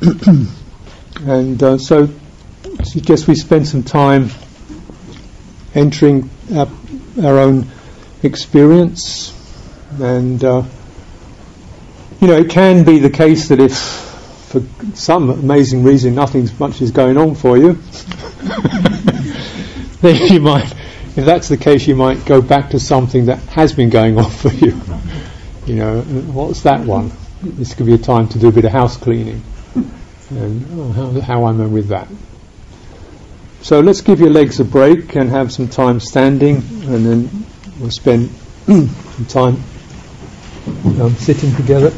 [1.22, 2.08] and uh, so
[2.78, 4.30] I suggest we spend some time
[5.74, 6.68] entering our,
[7.22, 7.66] our own
[8.22, 9.34] experience.
[10.00, 10.62] And uh,
[12.20, 14.62] you know it can be the case that if for
[14.94, 17.74] some amazing reason nothing much is going on for you
[20.00, 20.72] then you might
[21.16, 24.30] if that's the case you might go back to something that has been going on
[24.30, 24.80] for you.
[25.66, 27.12] You know what's that one?
[27.42, 29.42] This could be a time to do a bit of house cleaning
[30.30, 32.08] and how, am I with that
[33.62, 37.46] so let's give your legs a break and have some time standing and then
[37.78, 38.30] we'll spend
[38.66, 39.62] some time
[41.00, 41.92] um, sitting together.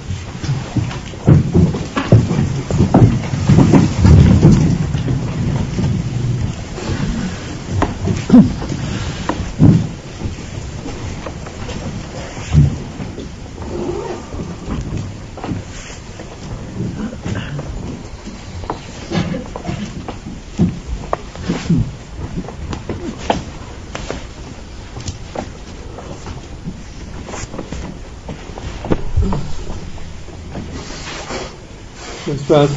[32.33, 32.69] It's our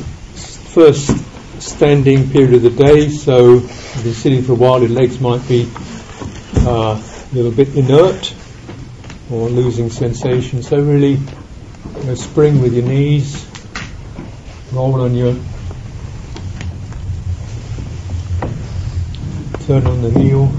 [0.74, 1.16] first
[1.62, 5.48] standing period of the day, so if you're sitting for a while, your legs might
[5.48, 5.70] be
[6.66, 8.34] uh, a little bit inert
[9.30, 10.64] or losing sensation.
[10.64, 13.46] So really, you know, spring with your knees,
[14.72, 15.36] roll on your,
[19.68, 20.52] turn on the heel.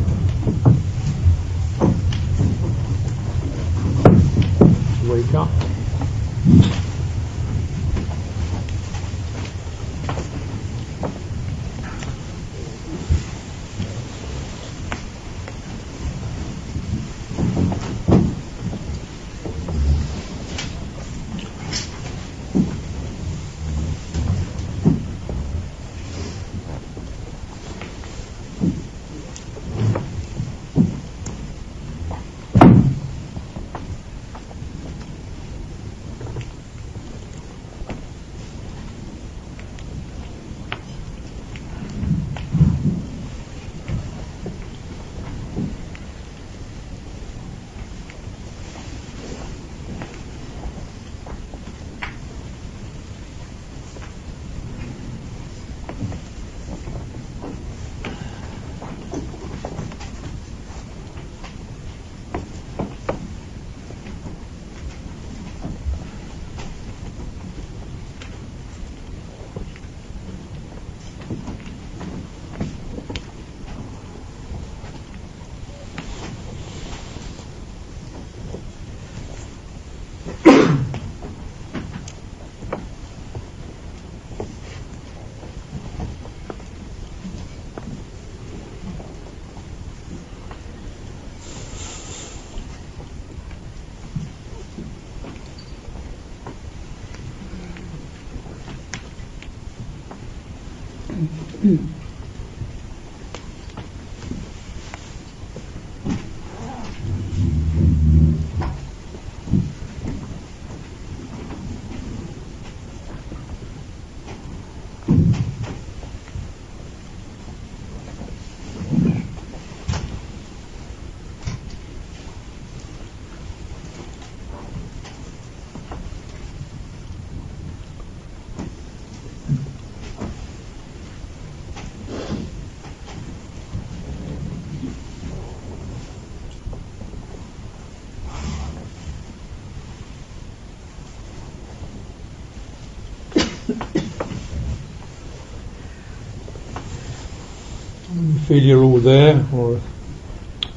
[148.54, 149.80] Feel you're all there, or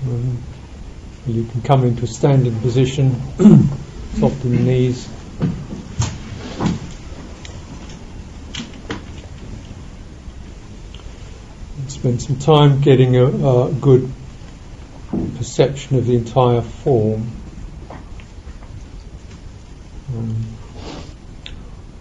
[0.07, 0.41] um,
[1.27, 3.15] you can come into a standing position,
[4.15, 5.07] soften the knees.
[11.77, 14.11] And spend some time getting a, a good
[15.35, 17.29] perception of the entire form.
[20.15, 20.45] Um,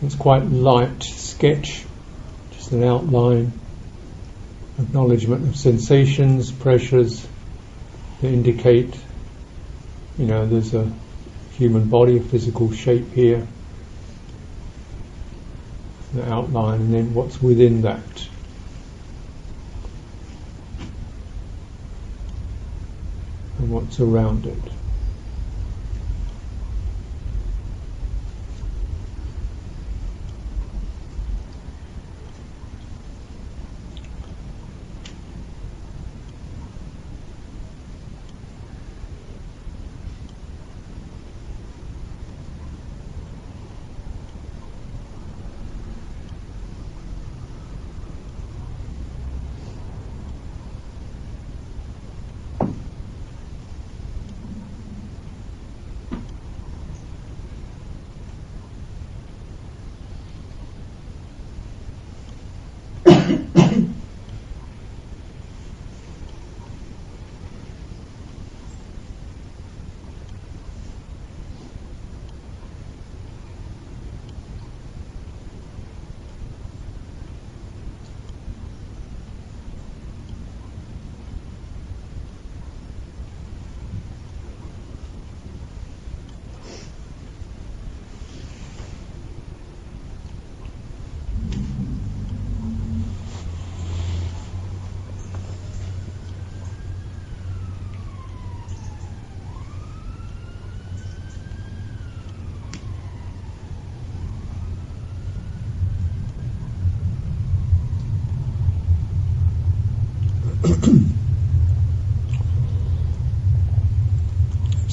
[0.00, 1.85] it's quite light sketch,
[2.53, 3.53] just an outline
[4.78, 7.26] acknowledgement of sensations, pressures
[8.20, 8.94] that indicate,
[10.19, 10.90] you know, there's a
[11.52, 13.46] human body, a physical shape here,
[16.12, 18.28] the outline, and then what's within that.
[23.58, 24.75] And what's around it.
[63.37, 63.75] Mm-hmm.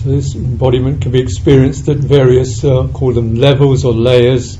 [0.04, 4.58] So this embodiment can be experienced at various, uh, call them levels or layers.
[4.58, 4.60] A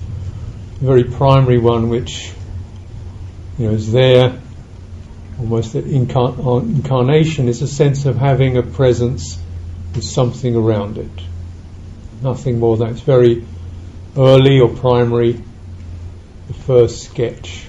[0.86, 2.32] very primary one, which
[3.58, 4.40] you know is there,
[5.38, 9.38] almost incar- uh, incarnation, is a sense of having a presence
[9.94, 11.12] with something around it.
[12.22, 13.46] Nothing more than it's very
[14.16, 15.44] early or primary,
[16.48, 17.66] the first sketch.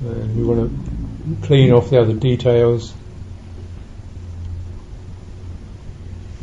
[0.00, 2.94] And we want to clean off the other details.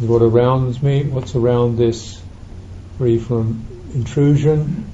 [0.08, 2.22] What arounds me, what's around this,
[2.98, 4.90] free from intrusion.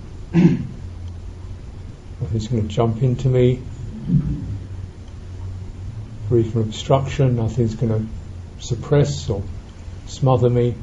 [2.21, 3.61] Nothing's going to jump into me.
[6.27, 9.43] Free from obstruction, nothing's going to suppress or
[10.07, 10.73] smother me.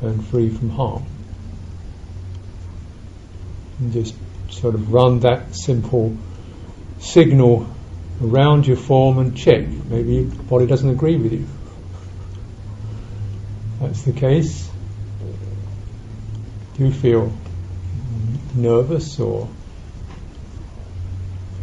[0.00, 1.04] And free from harm.
[3.80, 4.14] And just
[4.50, 6.16] sort of run that simple
[7.00, 7.66] signal
[8.22, 9.66] around your form and check.
[9.66, 11.46] Maybe the body doesn't agree with you.
[13.80, 14.70] That's the case.
[16.76, 17.32] Do you feel
[18.54, 19.48] nervous or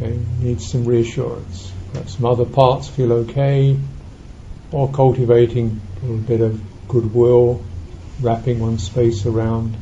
[0.01, 1.71] okay, need some reassurance?
[1.91, 3.77] Perhaps some other parts feel okay,
[4.71, 7.63] or cultivating a little bit of goodwill,
[8.21, 9.75] wrapping one's space around.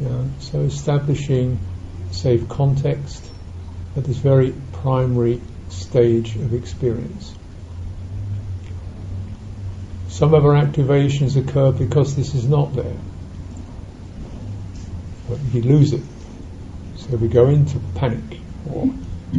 [0.00, 1.58] Yeah, so establishing
[2.10, 3.24] safe context
[3.96, 7.32] at this very primary stage of experience.
[10.08, 12.96] Some of our activations occur because this is not there.
[15.28, 16.02] But we lose it.
[16.96, 18.40] So we go into panic
[18.70, 18.92] or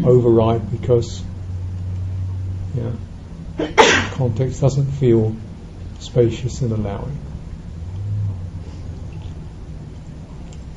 [0.03, 1.21] override because
[2.75, 2.93] yeah,
[4.13, 5.35] context doesn't feel
[5.99, 7.17] spacious and allowing.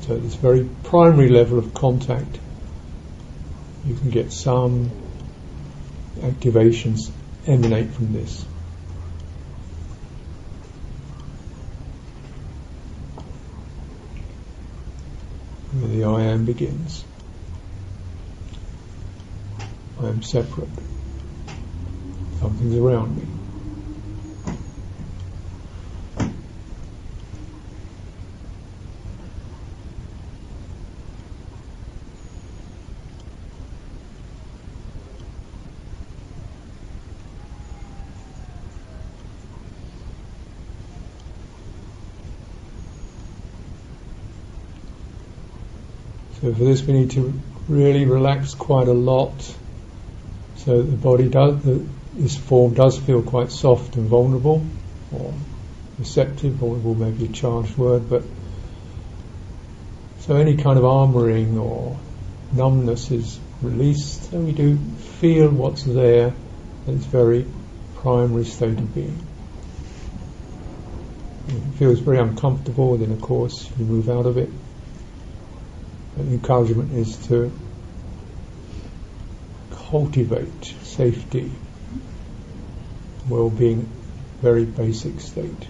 [0.01, 2.39] So this very primary level of contact
[3.87, 4.91] you can get some
[6.19, 7.09] activations
[7.45, 8.43] emanate from this.
[15.71, 17.05] Where the I am begins.
[20.01, 20.69] I am separate.
[22.39, 23.36] Something's around me.
[46.41, 47.33] So for this we need to
[47.67, 49.33] really relax quite a lot
[50.67, 54.65] so the body does, the, this form does feel quite soft and vulnerable
[55.13, 55.33] or
[55.97, 58.23] receptive, vulnerable may be a charged word, but
[60.19, 61.97] so any kind of armoring or
[62.51, 64.77] numbness is released and we do
[65.19, 66.33] feel what's there
[66.85, 67.45] in its very
[67.95, 69.17] primary state of being.
[71.47, 74.49] If it feels very uncomfortable, then of course you move out of it
[76.19, 77.51] encouragement is to
[79.71, 81.51] cultivate safety,
[83.29, 83.89] well-being,
[84.41, 85.67] very basic state.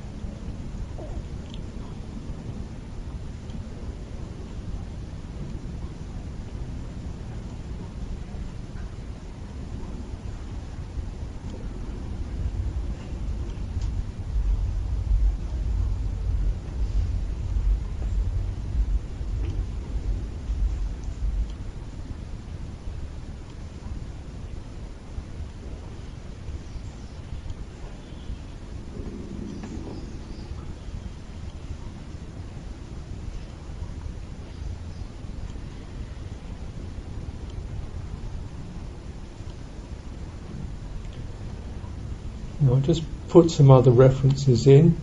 [42.69, 44.97] I'll just put some other references in,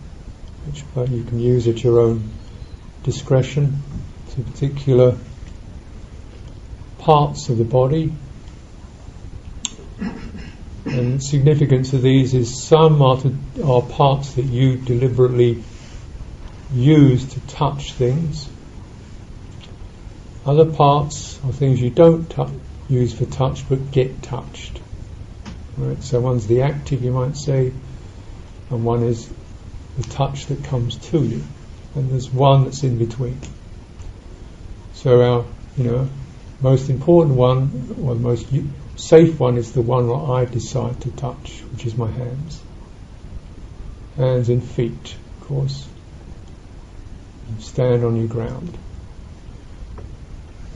[0.65, 2.29] which you can use at your own
[3.03, 3.81] discretion
[4.31, 5.17] to particular
[6.99, 8.13] parts of the body.
[10.85, 15.63] And significance of these is some are, to, are parts that you deliberately
[16.73, 18.47] use to touch things.
[20.45, 24.79] Other parts are things you don't tu- use for touch but get touched.
[25.77, 26.01] Right?
[26.01, 27.73] So one's the active, you might say,
[28.69, 29.29] and one is
[29.97, 31.43] the touch that comes to you,
[31.95, 33.39] and there's one that's in between.
[34.93, 35.45] So our,
[35.77, 36.09] you know,
[36.61, 38.47] most important one, or the most
[38.95, 42.61] safe one, is the one that I decide to touch, which is my hands,
[44.15, 45.87] hands and feet, of course.
[47.49, 48.77] You stand on your ground,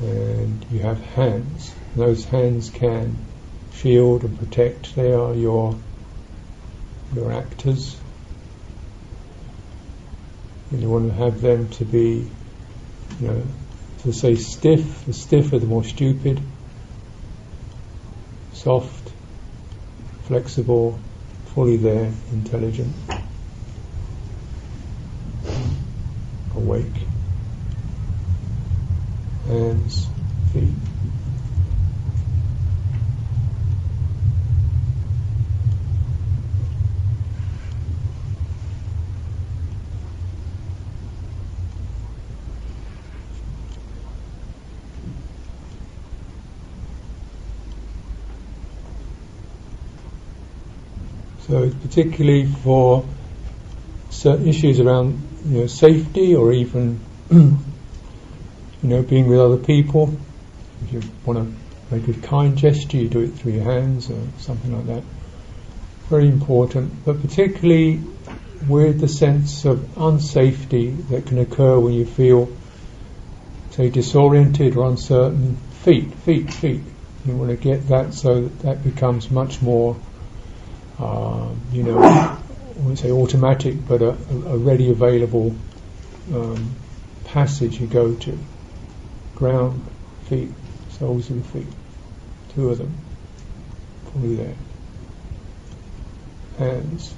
[0.02, 1.74] and you have hands.
[1.96, 3.18] Those hands can
[3.82, 4.96] shield and protect.
[4.96, 5.76] They are your
[7.16, 7.98] your actors.
[10.72, 12.30] And you want to have them to be,
[13.20, 13.44] you know,
[14.04, 15.06] to say stiff.
[15.06, 16.40] The stiffer, the more stupid.
[18.54, 19.12] Soft,
[20.28, 21.00] flexible,
[21.54, 22.94] fully there, intelligent,
[26.56, 26.86] awake.
[29.48, 30.08] Hands,
[30.54, 30.70] feet.
[51.50, 53.04] So it's particularly for
[54.12, 57.00] certain issues around you know, safety or even
[57.32, 57.58] you
[58.84, 60.16] know being with other people.
[60.84, 64.22] If you want to make a kind gesture, you do it through your hands or
[64.38, 65.04] something like that.
[66.08, 68.00] Very important, but particularly
[68.68, 72.48] with the sense of unsafety that can occur when you feel,
[73.72, 75.58] say, disoriented or uncertain.
[75.82, 76.84] Feet, feet, feet.
[77.26, 79.96] You want to get that so that, that becomes much more
[81.00, 82.38] uh, you know, I
[82.76, 85.56] wouldn't say automatic, but a, a ready available
[86.34, 86.76] um,
[87.26, 88.38] passage you go to.
[89.36, 89.86] Ground,
[90.26, 90.52] feet,
[90.90, 91.68] soles the feet,
[92.54, 92.94] two of them,
[94.12, 94.56] fully there.
[96.58, 97.14] Hands.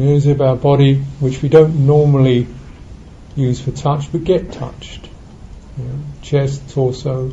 [0.00, 2.46] Areas of our body which we don't normally
[3.36, 5.08] use for touch but get touched.
[5.76, 7.32] You know, chest, torso.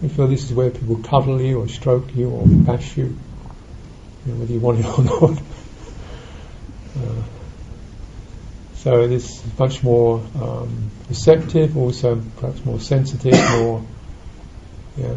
[0.00, 3.16] You feel this is where people cuddle you or stroke you or bash you,
[4.26, 5.42] you know, whether you want it or not.
[6.96, 7.22] Uh,
[8.74, 13.84] so this is much more um, receptive, also perhaps more sensitive, more
[14.96, 15.14] yeah.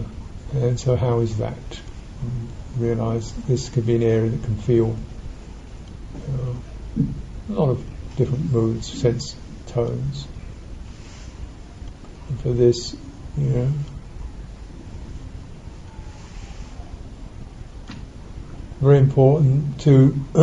[0.53, 1.57] And so how is that?
[2.77, 4.95] Realise this could be an area that can feel
[7.49, 7.83] a lot of
[8.15, 9.35] different moods, sense
[9.67, 10.27] tones.
[12.29, 12.95] And for this,
[13.37, 13.71] you know,
[18.79, 20.11] very important to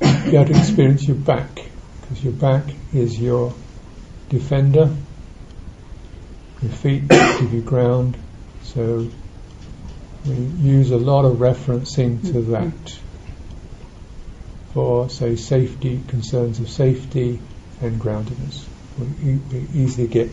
[0.00, 1.48] be able to experience your back,
[2.00, 3.54] because your back is your
[4.28, 4.94] defender.
[6.62, 8.16] Your feet give you ground,
[8.64, 9.08] so
[10.26, 12.50] we use a lot of referencing to mm-hmm.
[12.50, 12.98] that
[14.72, 17.40] for, say, safety, concerns of safety
[17.80, 18.64] and groundedness.
[18.98, 20.30] We, we easily get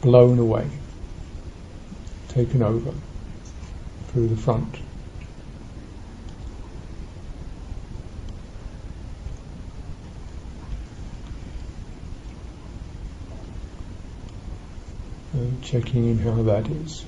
[0.00, 0.68] blown away,
[2.28, 2.92] taken over
[4.08, 4.78] through the front.
[15.32, 17.04] And checking in how that is.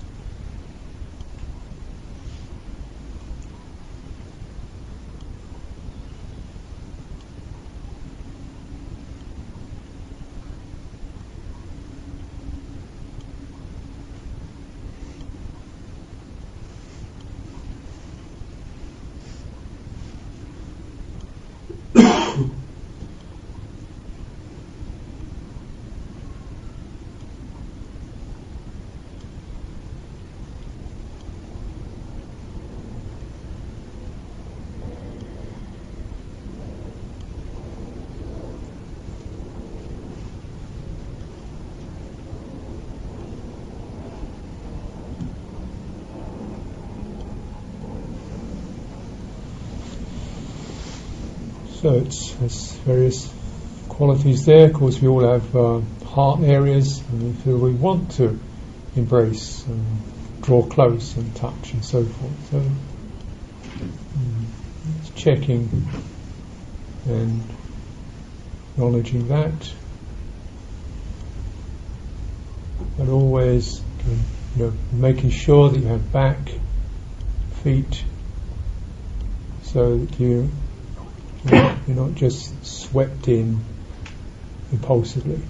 [51.81, 53.33] So it's there's various
[53.89, 54.67] qualities there.
[54.67, 58.37] Of course, we all have uh, heart areas, and we feel we want to
[58.97, 62.51] embrace and draw close and touch and so forth.
[62.51, 64.47] So mm,
[64.99, 65.89] it's checking
[67.07, 67.45] and
[68.73, 69.73] acknowledging that,
[72.97, 73.81] but always
[74.57, 76.39] you know, making sure that you have back,
[77.63, 78.03] feet,
[79.63, 80.51] so that you
[81.45, 83.61] you're not just swept in
[84.73, 85.41] impulsively.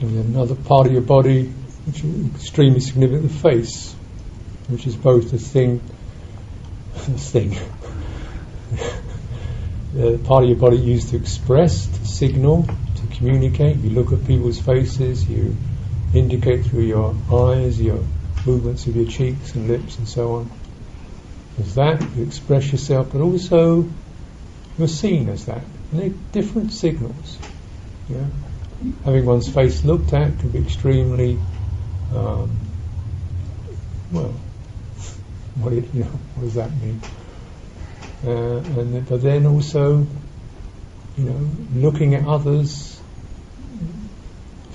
[0.00, 1.52] And another part of your body
[1.86, 3.92] which is extremely significant, the face,
[4.68, 5.80] which is both a thing,
[6.94, 7.50] a thing,
[9.94, 12.66] the part of your body used to express, to signal,
[13.22, 13.76] communicate.
[13.76, 15.56] You look at people's faces, you
[16.12, 18.02] indicate through your eyes, your
[18.44, 20.50] movements of your cheeks and lips and so on.
[21.60, 23.88] As that, you express yourself, but also
[24.76, 25.62] you're seen as that.
[25.92, 27.38] And they're different signals.
[28.08, 28.26] Yeah?
[29.04, 31.38] Having one's face looked at can be extremely,
[32.12, 32.50] um,
[34.10, 34.34] well,
[35.60, 37.00] what, you know, what does that mean?
[38.24, 40.06] Uh, and but then also,
[41.16, 42.91] you know, looking at others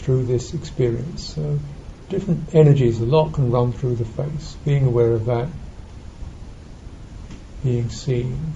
[0.07, 1.35] through this experience.
[1.35, 1.59] So
[2.07, 4.55] different energies, a lot can run through the face.
[4.63, 5.49] Being aware of that,
[7.61, 8.53] being seen.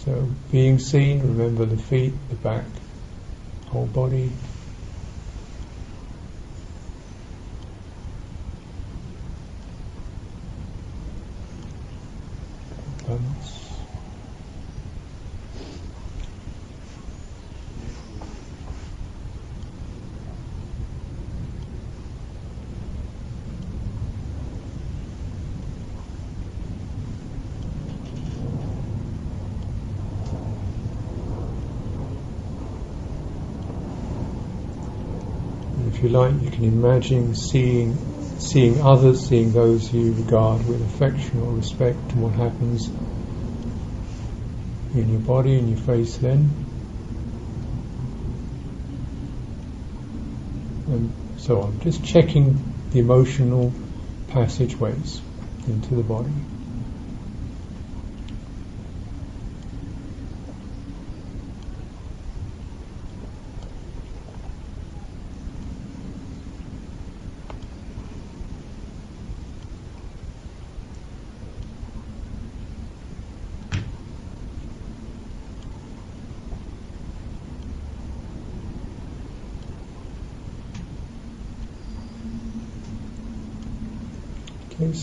[0.00, 2.66] So being seen, remember the feet, the back,
[3.68, 4.30] whole body.
[36.00, 37.94] If you like, you can imagine seeing
[38.38, 42.88] seeing others, seeing those you regard with affection or respect, and what happens
[44.94, 46.48] in your body and your face then.
[50.86, 51.78] And so on.
[51.80, 52.58] Just checking
[52.92, 53.70] the emotional
[54.28, 55.20] passageways
[55.66, 56.32] into the body.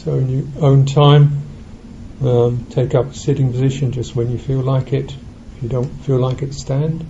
[0.04, 1.42] So in your own time,
[2.22, 5.12] um, take up a sitting position just when you feel like it.
[5.56, 7.04] If you don't feel like it, stand.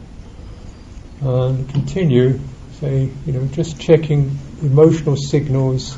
[1.19, 2.39] And continue,
[2.79, 5.97] say, you know, just checking emotional signals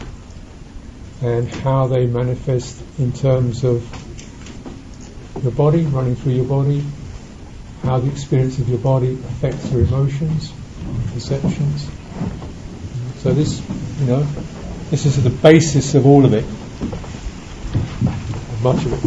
[1.21, 3.83] and how they manifest in terms of
[5.43, 6.83] your body, running through your body,
[7.83, 10.51] how the experience of your body affects your emotions,
[11.13, 11.87] perceptions.
[13.17, 13.61] So this,
[13.99, 14.27] you know,
[14.89, 16.45] this is the basis of all of it,
[18.61, 18.99] much of it.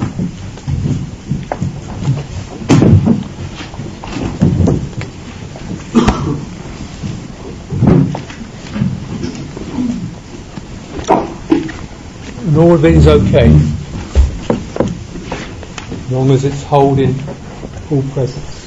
[12.46, 13.48] And all of it is okay,
[15.90, 18.61] as long as it's holding full presence.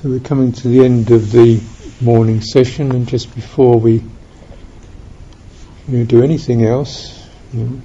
[0.05, 1.63] So we're coming to the end of the
[2.03, 4.03] morning session, and just before we
[5.89, 7.81] you know, do anything else, you know,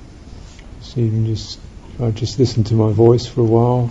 [0.82, 1.62] so you can just
[1.98, 3.90] I just listen to my voice for a while,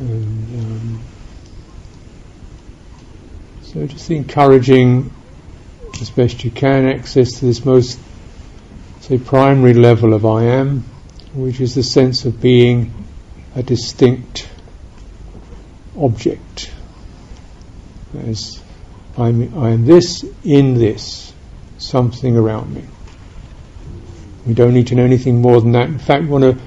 [0.00, 1.00] and um,
[3.62, 5.12] so just encouraging
[6.00, 8.00] as best you can access to this most
[9.02, 10.82] say primary level of I am,
[11.34, 12.92] which is the sense of being
[13.54, 14.49] a distinct
[16.00, 16.70] object.
[18.26, 18.60] As
[19.16, 21.32] I'm, I am this in this,
[21.78, 22.84] something around me.
[24.46, 25.88] We don't need to know anything more than that.
[25.88, 26.58] In fact, we want to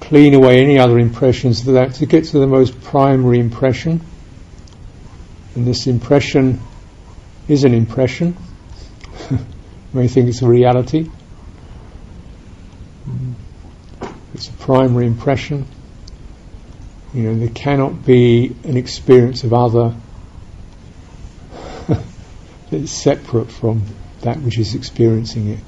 [0.00, 4.00] clean away any other impressions of that to get to the most primary impression.
[5.54, 6.60] And this impression
[7.48, 8.36] is an impression.
[9.30, 9.38] you
[9.92, 11.10] may think it's a reality.
[14.34, 15.66] It's a primary impression.
[17.14, 19.94] You know, there cannot be an experience of other
[22.70, 23.84] that's separate from
[24.22, 25.60] that which is experiencing it.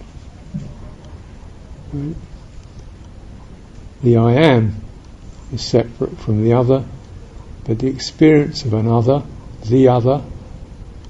[1.92, 2.16] Right?
[4.02, 4.74] The I am
[5.52, 6.84] is separate from the other,
[7.64, 9.22] but the experience of another,
[9.66, 10.24] the other,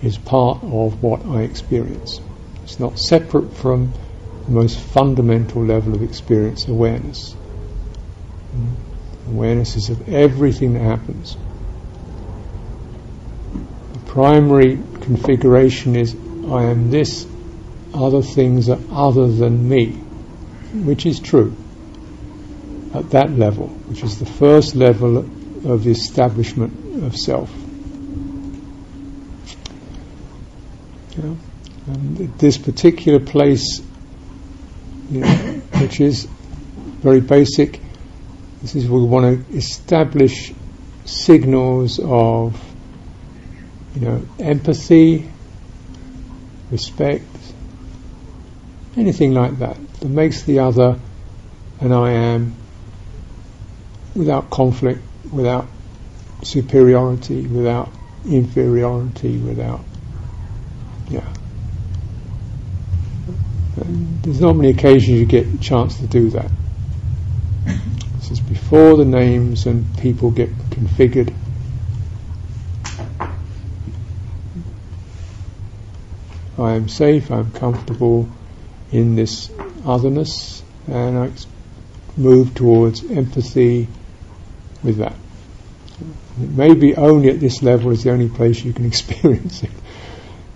[0.02, 2.20] is part of what I experience.
[2.62, 3.94] It's not separate from
[4.44, 7.32] the most fundamental level of experience awareness.
[7.32, 8.85] Hmm?
[9.28, 11.36] Awareness is of everything that happens.
[13.92, 16.14] The primary configuration is
[16.48, 17.26] I am this,
[17.92, 19.90] other things are other than me,
[20.72, 21.56] which is true
[22.94, 27.52] at that level, which is the first level of the establishment of self.
[31.86, 33.82] And this particular place,
[35.10, 35.28] you know,
[35.80, 36.26] which is
[37.00, 37.80] very basic,
[38.62, 40.52] this is we want to establish
[41.04, 42.60] signals of,
[43.94, 45.28] you know, empathy,
[46.70, 47.24] respect,
[48.96, 50.98] anything like that that makes the other
[51.80, 52.54] an I am
[54.14, 55.66] without conflict, without
[56.42, 57.90] superiority, without
[58.24, 59.80] inferiority, without
[61.08, 61.24] yeah.
[64.22, 66.50] There's not many occasions you get a chance to do that.
[68.28, 71.32] This is before the names and people get configured.
[76.58, 78.28] I am safe, I'm comfortable
[78.90, 79.52] in this
[79.84, 81.30] otherness, and I
[82.16, 83.86] move towards empathy
[84.82, 85.14] with that.
[86.42, 89.70] It may be only at this level is the only place you can experience it.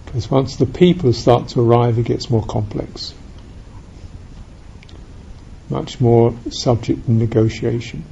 [0.06, 3.14] Because once the people start to arrive, it gets more complex.
[5.70, 8.04] Much more subject to negotiation.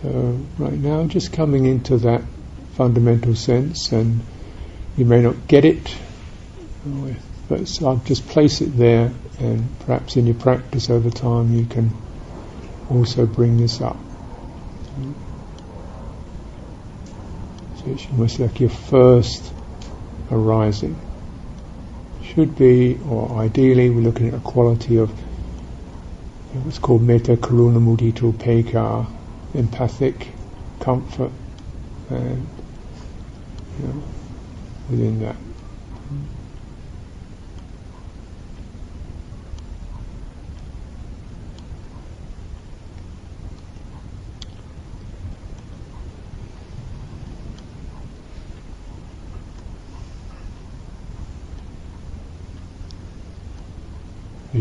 [0.00, 2.22] So, right now, just coming into that
[2.76, 4.20] fundamental sense, and
[4.96, 5.94] you may not get it,
[7.48, 11.90] but I'll just place it there, and perhaps in your practice over time, you can
[12.88, 13.98] also bring this up.
[17.78, 19.52] So it's almost like your first
[20.30, 20.96] arising.
[22.34, 25.10] Should be, or ideally, we're looking at a quality of
[26.62, 29.04] what's called metta karuna mudita upekkha,
[29.54, 30.28] empathic
[30.78, 31.32] comfort,
[32.08, 32.46] and
[33.80, 34.02] you know,
[34.88, 35.36] within that.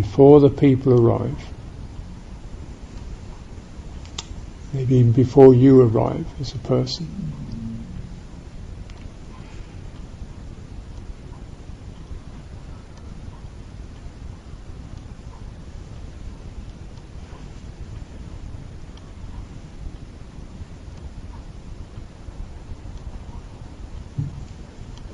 [0.02, 1.38] Before the people arrive.
[4.72, 7.06] Maybe even before you arrive as a person.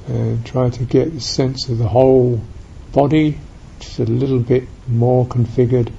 [0.08, 2.40] And try to get the sense of the whole
[2.92, 3.40] body,
[3.80, 5.92] just a little bit more configured.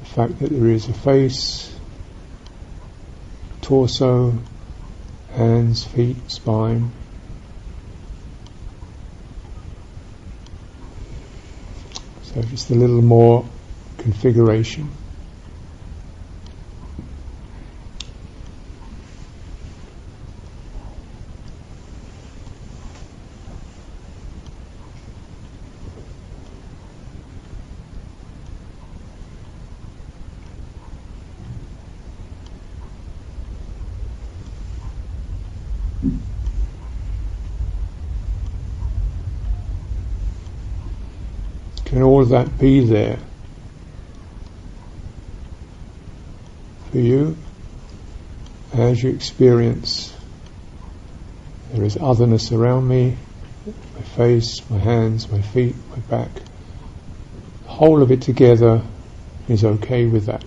[0.00, 1.74] The fact that there is a face,
[3.60, 4.32] torso,
[5.32, 6.90] hands, feet, spine.
[12.22, 13.44] So just a little more
[13.98, 14.90] configuration.
[41.84, 43.18] Can all of that be there
[46.90, 47.36] for you
[48.72, 50.12] as you experience
[51.72, 53.16] there is otherness around me,
[53.94, 56.30] my face, my hands, my feet, my back.
[57.64, 58.82] The whole of it together
[59.48, 60.44] is okay with that.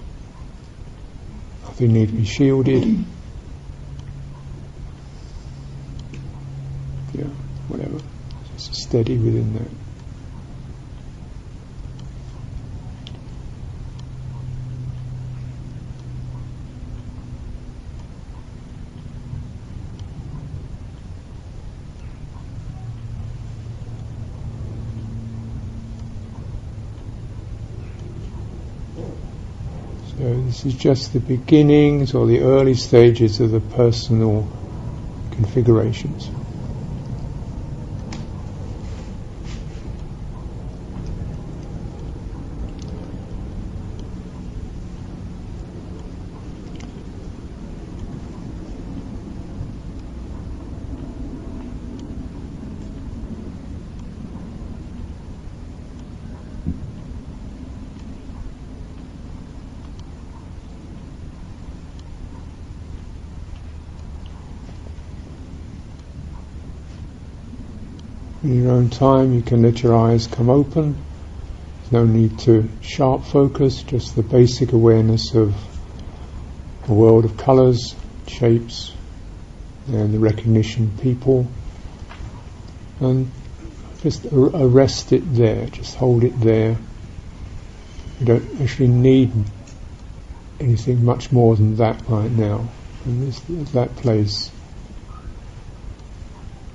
[1.64, 3.05] Nothing need to be shielded.
[7.14, 7.26] Yeah,
[7.68, 7.99] whatever.
[8.55, 9.68] Just steady within that.
[30.22, 34.47] So this is just the beginnings or the early stages of the personal
[35.32, 36.30] configurations.
[68.82, 70.95] Own time, you can let your eyes come open.
[71.77, 75.53] There's no need to sharp focus, just the basic awareness of
[76.88, 78.91] a world of colours, shapes,
[79.86, 81.47] and the recognition people.
[82.99, 83.29] And
[84.01, 86.75] just arrest it there, just hold it there.
[88.19, 89.32] You don't actually need
[90.59, 92.67] anything much more than that right now.
[93.05, 93.39] And this,
[93.73, 94.49] that place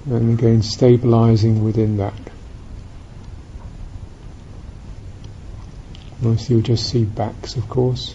[0.07, 2.15] and again stabilizing within that.
[6.21, 8.15] Mostly you'll just see backs, of course.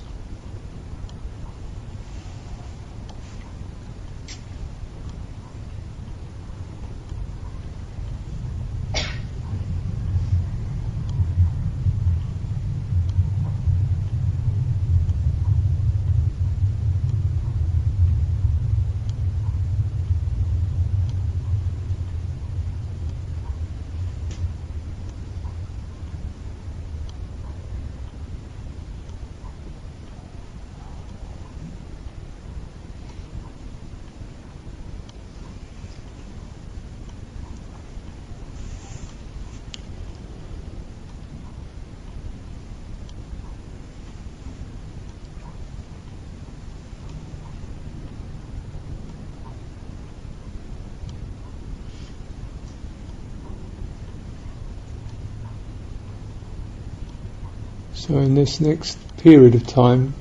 [58.01, 60.15] So in this next period of time,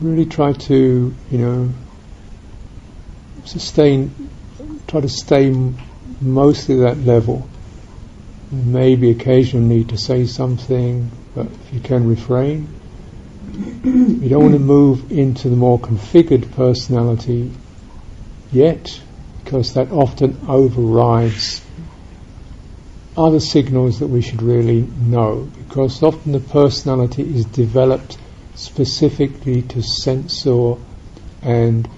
[0.00, 1.70] really try to, you know,
[3.44, 4.30] sustain,
[4.86, 5.52] try to stay
[6.20, 7.48] mostly that level.
[8.52, 12.68] Maybe occasionally to say something, but if you can refrain.
[13.84, 17.50] you don't want to move into the more configured personality
[18.52, 19.00] yet,
[19.42, 21.65] because that often overrides
[23.16, 28.18] other signals that we should really know because often the personality is developed
[28.54, 30.74] specifically to censor
[31.42, 31.88] and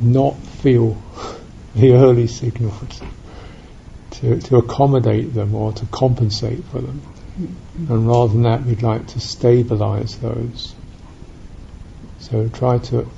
[0.00, 1.02] not feel
[1.74, 3.02] the early signals
[4.10, 7.02] to, to accommodate them or to compensate for them.
[7.88, 10.74] And rather than that, we'd like to stabilize those.
[12.20, 13.10] So try to,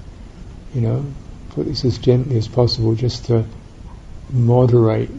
[0.72, 1.04] you know,
[1.50, 3.44] put this as gently as possible just to
[4.30, 5.10] moderate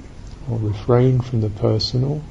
[0.50, 2.22] or refrain from the personal.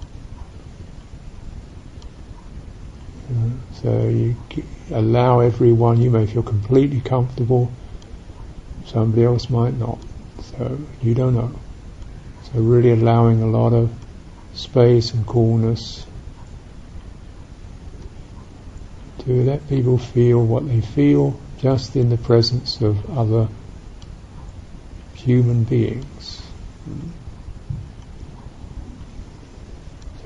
[3.30, 4.36] Uh, so you
[4.90, 7.72] allow everyone, you may feel completely comfortable,
[8.86, 9.98] somebody else might not.
[10.42, 11.52] So you don't know.
[12.44, 13.92] So really allowing a lot of
[14.52, 16.06] space and coolness
[19.20, 23.48] to let people feel what they feel just in the presence of other
[25.14, 26.42] human beings.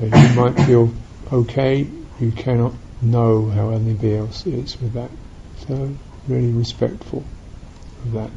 [0.00, 0.92] You might feel
[1.32, 1.88] okay,
[2.20, 2.72] you cannot
[3.02, 5.10] know how anybody else is with that.
[5.66, 5.92] So
[6.28, 7.24] really respectful
[8.04, 8.30] of that.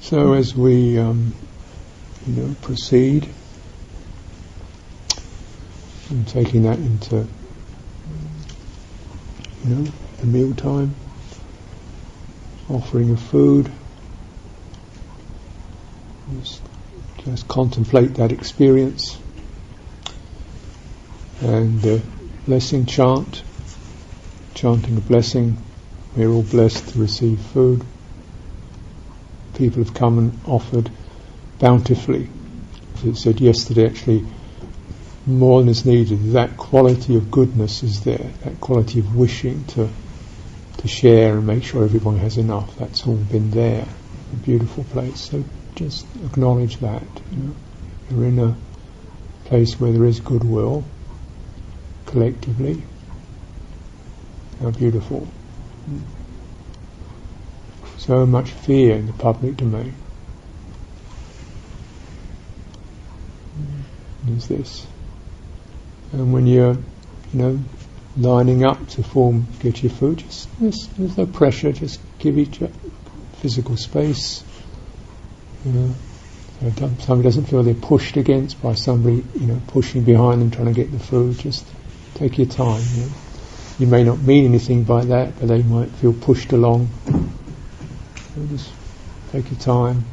[0.00, 1.34] So as we um,
[2.26, 3.28] you know proceed,
[6.08, 7.26] and taking that into
[9.64, 10.94] you know the meal time,
[12.70, 13.70] offering of food,
[16.40, 16.62] Just,
[17.26, 19.18] just contemplate that experience
[21.40, 22.00] and the
[22.46, 23.42] blessing chant,
[24.54, 25.56] chanting a blessing.
[26.16, 27.84] We're all blessed to receive food.
[29.56, 30.88] People have come and offered
[31.58, 32.28] bountifully.
[32.94, 34.24] As it said yesterday, actually,
[35.26, 36.32] more than is needed.
[36.32, 38.30] That quality of goodness is there.
[38.44, 39.88] That quality of wishing to
[40.78, 42.76] to share and make sure everyone has enough.
[42.76, 43.84] That's all been there.
[44.32, 45.20] A beautiful place.
[45.30, 45.42] So
[45.76, 47.04] just acknowledge that.
[47.30, 47.54] You know.
[48.10, 48.56] You're in a
[49.44, 50.84] place where there is goodwill
[52.06, 52.82] collectively.
[54.60, 55.28] How beautiful.
[57.98, 59.94] So much fear in the public domain.
[64.28, 64.86] Is this?
[66.12, 66.82] And when you're, you
[67.32, 67.60] know,
[68.16, 71.72] lining up to form, get your food, just there's, there's no pressure.
[71.72, 72.60] Just give each
[73.40, 74.42] physical space.
[75.66, 75.94] You know,
[76.60, 80.66] so somebody doesn't feel they're pushed against by somebody, you know, pushing behind them trying
[80.66, 81.36] to get the food.
[81.40, 81.66] Just
[82.14, 82.80] take your time.
[82.94, 83.12] You, know.
[83.80, 86.88] you may not mean anything by that, but they might feel pushed along.
[87.04, 88.72] So just
[89.32, 90.04] take your time.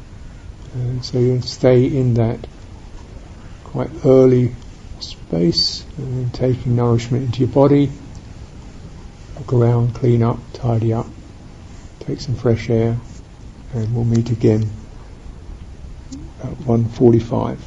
[0.74, 2.44] Uh, so you stay in that
[3.62, 4.56] quite early
[4.98, 7.92] space and taking nourishment into your body.
[9.38, 11.06] Look around, clean up, tidy up,
[12.00, 12.98] take some fresh air,
[13.72, 14.68] and we'll meet again
[16.44, 17.58] at 1.45.